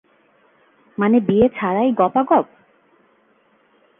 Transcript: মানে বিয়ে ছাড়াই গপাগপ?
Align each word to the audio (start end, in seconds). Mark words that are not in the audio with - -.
মানে 0.97 1.17
বিয়ে 1.19 1.47
ছাড়াই 1.49 1.89
গপাগপ? 1.91 2.45